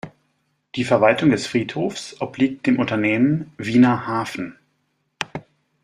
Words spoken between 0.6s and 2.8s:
Die Verwaltung des Friedhofs obliegt dem